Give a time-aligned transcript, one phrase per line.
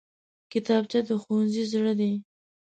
[0.51, 2.13] کتابچه د ښوونځي زړه دی